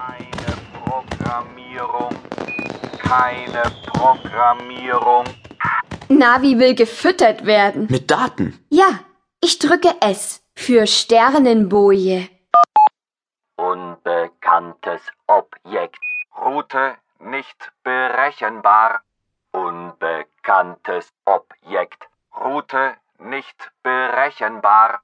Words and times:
Keine 0.00 0.56
Programmierung. 0.72 2.14
Keine 2.98 3.62
Programmierung. 3.92 5.24
Navi 6.08 6.58
will 6.58 6.74
gefüttert 6.74 7.44
werden. 7.44 7.86
Mit 7.90 8.10
Daten. 8.10 8.58
Ja, 8.70 9.00
ich 9.42 9.58
drücke 9.58 9.94
S 10.00 10.42
für 10.54 10.86
Sternenboje. 10.86 12.28
Unbekanntes 13.56 15.02
Objekt. 15.26 15.98
Route 16.34 16.94
nicht 17.18 17.70
berechenbar. 17.82 19.02
Unbekanntes 19.52 21.12
Objekt. 21.26 22.08
Route 22.42 22.94
nicht 23.18 23.70
berechenbar. 23.82 25.02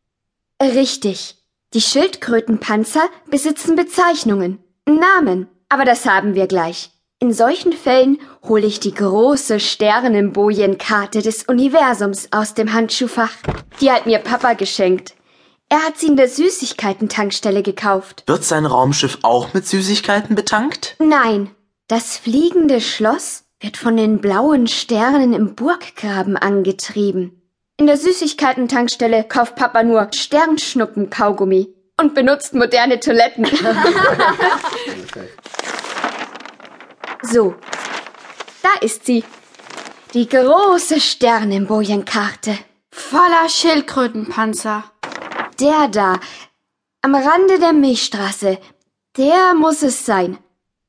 Richtig. 0.63 1.37
Die 1.75 1.83
Schildkrötenpanzer 1.83 3.11
besitzen 3.27 3.77
Bezeichnungen, 3.77 4.65
Namen, 4.89 5.49
aber 5.69 5.85
das 5.85 6.07
haben 6.07 6.35
wir 6.35 6.47
gleich. 6.47 6.91
In 7.19 7.33
solchen 7.33 7.73
Fällen 7.73 8.19
hole 8.47 8.67
ich 8.67 8.79
die 8.79 8.93
große 8.93 9.59
Sternenbojenkarte 9.59 11.23
des 11.23 11.45
Universums 11.45 12.29
aus 12.31 12.55
dem 12.55 12.73
Handschuhfach. 12.73 13.33
Die 13.81 13.91
hat 13.91 14.07
mir 14.07 14.19
Papa 14.19 14.53
geschenkt. 14.53 15.15
Er 15.69 15.83
hat 15.83 15.97
sie 15.97 16.07
in 16.07 16.17
der 16.17 16.29
Süßigkeiten-Tankstelle 16.29 17.63
gekauft. 17.63 18.23
Wird 18.27 18.45
sein 18.45 18.67
Raumschiff 18.67 19.19
auch 19.23 19.55
mit 19.55 19.67
Süßigkeiten 19.67 20.37
betankt? 20.37 20.95
Nein, 20.99 21.51
das 21.89 22.19
fliegende 22.19 22.81
Schloss 22.81 23.45
wird 23.61 23.77
von 23.77 23.97
den 23.97 24.21
blauen 24.21 24.67
Sternen 24.67 25.33
im 25.33 25.55
Burggraben 25.55 26.37
angetrieben. 26.37 27.43
In 27.79 27.87
der 27.87 27.97
Süßigkeiten-Tankstelle 27.97 29.25
kauft 29.25 29.57
Papa 29.57 29.83
nur 29.83 30.09
Sternschnuppen-Kaugummi 30.13 31.76
und 32.01 32.15
benutzt 32.15 32.55
moderne 32.55 33.01
Toiletten. 33.01 33.47
so, 37.23 37.55
da 38.63 38.69
ist 38.81 39.07
sie. 39.07 39.25
Die 40.15 40.29
große 40.29 41.01
Sternenbojenkarte. 41.01 42.57
Voller 42.91 43.49
Schildkrötenpanzer. 43.49 44.85
Der 45.61 45.89
da, 45.89 46.21
am 47.03 47.15
Rande 47.15 47.59
der 47.59 47.73
Milchstraße, 47.73 48.59
der 49.17 49.55
muss 49.55 49.83
es 49.83 50.05
sein. 50.05 50.39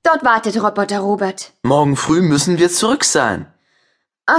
Dort 0.03 0.24
wartet 0.24 0.62
Roboter 0.62 1.00
Robert. 1.00 1.53
Morgen 1.64 1.96
früh 1.96 2.22
müssen 2.22 2.58
wir 2.59 2.70
zurück 2.70 3.03
sein. 3.03 3.52
Ach, 4.26 4.38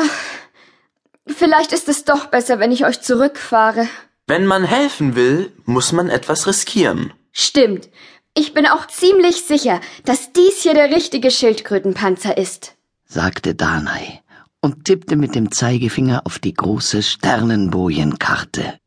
vielleicht 1.27 1.73
ist 1.73 1.89
es 1.89 2.05
doch 2.05 2.27
besser, 2.27 2.59
wenn 2.59 2.73
ich 2.73 2.85
euch 2.85 3.01
zurückfahre. 3.01 3.89
Wenn 4.29 4.45
man 4.45 4.65
helfen 4.65 5.17
will, 5.17 5.53
muss 5.65 5.93
man 5.93 6.11
etwas 6.11 6.47
riskieren. 6.47 7.15
Stimmt. 7.33 7.89
Ich 8.35 8.53
bin 8.53 8.67
auch 8.67 8.87
ziemlich 8.87 9.45
sicher, 9.45 9.81
dass 10.05 10.35
dies 10.35 10.63
hier 10.63 10.75
der 10.75 10.91
richtige 10.95 11.31
Schildkrötenpanzer 11.31 12.37
ist. 12.37 12.75
sagte 13.07 13.55
Danai 13.55 14.21
und 14.61 14.85
tippte 14.85 15.17
mit 15.17 15.35
dem 15.35 15.51
Zeigefinger 15.51 16.23
auf 16.27 16.39
die 16.39 16.53
große 16.53 17.03
Sternenbojenkarte. 17.03 18.79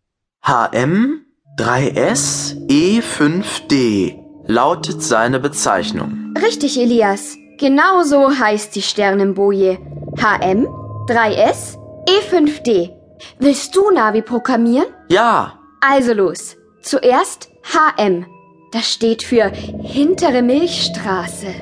HM 0.45 1.25
3S 1.57 2.67
E5D 2.69 4.19
lautet 4.45 5.01
seine 5.01 5.39
Bezeichnung. 5.39 6.35
Richtig, 6.39 6.79
Elias. 6.79 7.35
Genau 7.57 8.03
so 8.03 8.29
heißt 8.29 8.75
die 8.75 8.83
Sternenboje. 8.83 9.79
HM 10.17 10.67
3S 11.07 11.77
E5D. 12.07 13.00
Willst 13.39 13.75
du 13.75 13.91
Navi 13.91 14.21
programmieren? 14.21 14.87
Ja, 15.09 15.57
Also 15.81 16.13
los. 16.13 16.57
Zuerst 16.81 17.49
HM. 17.63 18.25
Das 18.71 18.91
steht 18.91 19.23
für 19.23 19.45
hintere 19.49 20.41
Milchstraße. 20.41 21.53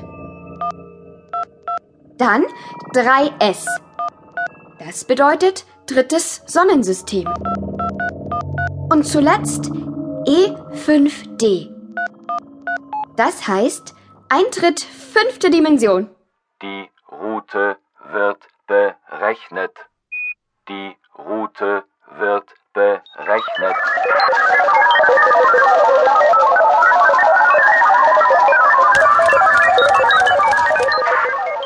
Dann 2.18 2.44
3S. 2.94 3.66
Das 4.80 5.06
bedeutet 5.06 5.66
drittes 5.88 6.44
Sonnensystem. 6.46 7.28
Und 8.92 9.06
zuletzt 9.06 9.66
E5D. 10.28 11.70
Das 13.16 13.48
heißt 13.48 13.96
Eintritt 14.30 14.80
fünfte 14.82 15.50
Dimension. 15.50 16.10
Die 16.62 16.90
Route 17.12 17.78
wird 18.12 18.38
berechnet. 18.68 19.72
Die 20.70 20.96
Route 21.18 21.84
wird 22.12 22.54
berechnet. 22.74 23.76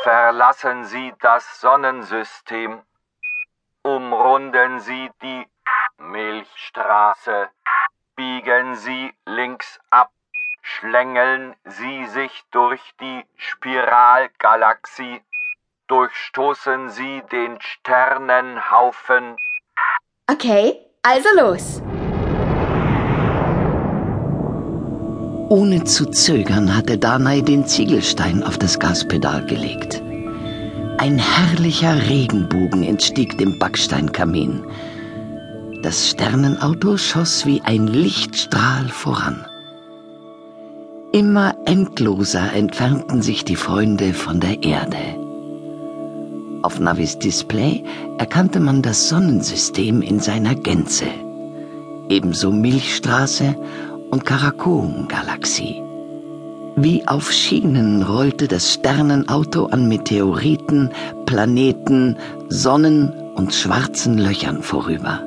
Verlassen 0.02 0.84
Sie 0.86 1.14
das 1.20 1.60
Sonnensystem. 1.60 2.82
Umrunden 3.82 4.80
Sie 4.80 5.10
die 5.20 5.46
Milchstraße. 5.98 7.50
Biegen 8.16 8.74
Sie 8.74 9.14
links 9.26 9.78
ab. 9.90 10.10
Schlängeln 10.62 11.54
Sie 11.64 12.06
sich 12.06 12.42
durch 12.52 12.80
die 13.00 13.26
Spiralgalaxie. 13.36 15.22
Durchstoßen 15.88 16.88
Sie 16.88 17.22
den 17.30 17.58
Sternenhaufen. 17.60 19.36
Okay, 20.30 20.78
also 21.02 21.28
los. 21.36 21.82
Ohne 25.50 25.84
zu 25.84 26.06
zögern 26.06 26.74
hatte 26.74 26.96
Danai 26.96 27.42
den 27.42 27.66
Ziegelstein 27.66 28.42
auf 28.42 28.56
das 28.56 28.78
Gaspedal 28.78 29.44
gelegt. 29.44 30.02
Ein 30.96 31.18
herrlicher 31.18 32.08
Regenbogen 32.08 32.82
entstieg 32.82 33.36
dem 33.36 33.58
Backsteinkamin. 33.58 34.64
Das 35.82 36.08
Sternenauto 36.08 36.96
schoss 36.96 37.44
wie 37.44 37.60
ein 37.60 37.88
Lichtstrahl 37.88 38.88
voran. 38.88 39.44
Immer 41.12 41.54
endloser 41.66 42.54
entfernten 42.54 43.20
sich 43.20 43.44
die 43.44 43.56
Freunde 43.56 44.14
von 44.14 44.40
der 44.40 44.62
Erde. 44.62 45.23
Auf 46.64 46.80
Navis 46.80 47.18
Display 47.18 47.84
erkannte 48.16 48.58
man 48.58 48.80
das 48.80 49.10
Sonnensystem 49.10 50.00
in 50.00 50.18
seiner 50.18 50.54
Gänze. 50.54 51.04
Ebenso 52.08 52.50
Milchstraße 52.50 53.54
und 54.10 54.24
Karakoum-Galaxie. 54.24 55.82
Wie 56.76 57.06
auf 57.06 57.30
Schienen 57.30 58.02
rollte 58.02 58.48
das 58.48 58.72
Sternenauto 58.72 59.66
an 59.66 59.88
Meteoriten, 59.88 60.88
Planeten, 61.26 62.16
Sonnen 62.48 63.12
und 63.34 63.52
schwarzen 63.52 64.16
Löchern 64.16 64.62
vorüber. 64.62 65.20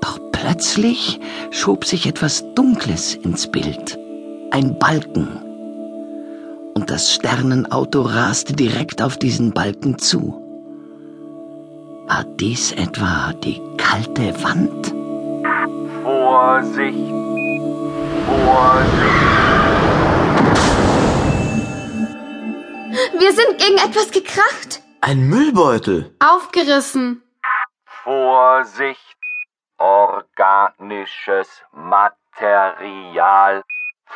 Doch 0.00 0.18
plötzlich 0.32 1.20
schob 1.52 1.84
sich 1.84 2.08
etwas 2.08 2.44
Dunkles 2.56 3.14
ins 3.14 3.46
Bild. 3.46 3.96
Ein 4.50 4.76
Balken. 4.76 5.51
Und 6.74 6.90
das 6.90 7.12
Sternenauto 7.14 8.02
raste 8.02 8.54
direkt 8.54 9.02
auf 9.02 9.16
diesen 9.18 9.52
Balken 9.52 9.98
zu. 9.98 10.38
War 12.06 12.24
dies 12.40 12.72
etwa 12.72 13.32
die 13.44 13.60
kalte 13.76 14.34
Wand? 14.42 14.94
Vorsicht! 16.02 16.98
Vorsicht! 18.26 19.22
Wir 23.18 23.32
sind 23.32 23.58
gegen 23.58 23.78
etwas 23.78 24.10
gekracht. 24.10 24.82
ein 25.00 25.20
Müllbeutel. 25.28 26.14
Aufgerissen. 26.18 27.22
Vorsicht! 28.04 29.00
Organisches 29.78 31.48
Material. 31.72 33.62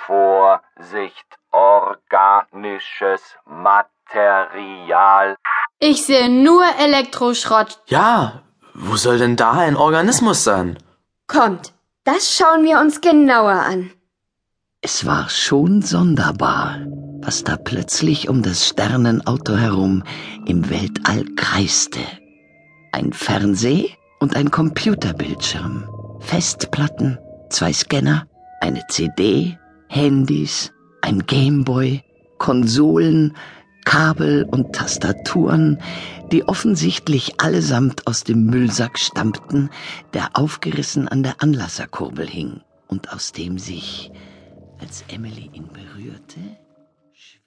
Vorsicht! 0.05 1.27
Organisches 1.53 3.23
Material. 3.47 5.37
Ich 5.79 6.05
sehe 6.05 6.29
nur 6.29 6.65
Elektroschrott. 6.79 7.81
Ja, 7.87 8.43
wo 8.75 8.97
soll 8.97 9.19
denn 9.19 9.37
da 9.37 9.53
ein 9.53 9.77
Organismus 9.77 10.45
sein? 10.45 10.79
Kommt, 11.27 11.73
das 12.05 12.37
schauen 12.37 12.65
wir 12.65 12.79
uns 12.79 13.01
genauer 13.01 13.53
an. 13.53 13.91
Es 14.83 15.07
war 15.07 15.31
schon 15.31 15.81
sonderbar, 15.81 16.79
was 17.23 17.43
da 17.43 17.57
plötzlich 17.57 18.29
um 18.29 18.43
das 18.43 18.69
Sternenauto 18.69 19.57
herum 19.57 20.05
im 20.45 20.69
Weltall 20.69 21.25
kreiste. 21.37 22.01
Ein 22.93 23.13
Fernseh 23.13 23.97
und 24.21 24.37
ein 24.37 24.51
Computerbildschirm, 24.51 25.89
Festplatten, 26.21 27.19
zwei 27.51 27.73
Scanner, 27.73 28.27
eine 28.61 28.87
CD, 28.89 29.59
Handys, 29.89 30.73
ein 31.03 31.27
Gameboy, 31.27 32.03
Konsolen, 32.39 33.37
Kabel 33.85 34.47
und 34.51 34.73
Tastaturen, 34.73 35.79
die 36.33 36.47
offensichtlich 36.49 37.41
allesamt 37.41 38.07
aus 38.07 38.25
dem 38.25 38.47
Müllsack 38.47 38.99
stammten, 38.99 39.71
der 40.13 40.31
aufgerissen 40.35 41.07
an 41.07 41.23
der 41.23 41.41
Anlasserkurbel 41.41 42.27
hing 42.27 42.63
und 42.89 43.13
aus 43.13 43.33
dem 43.33 43.59
sich 43.59 44.11
Als 44.79 45.05
Emily 45.09 45.51
ihn 45.53 45.71
berührte, 45.73 46.41